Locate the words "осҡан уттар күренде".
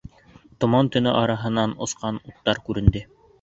1.87-3.05